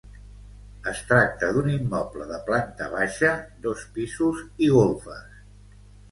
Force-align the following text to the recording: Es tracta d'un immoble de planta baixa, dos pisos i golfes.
Es 0.91 1.01
tracta 1.09 1.49
d'un 1.57 1.67
immoble 1.73 2.25
de 2.31 2.39
planta 2.47 2.87
baixa, 2.93 3.29
dos 3.67 3.83
pisos 3.99 4.41
i 4.69 4.71
golfes. 4.77 5.37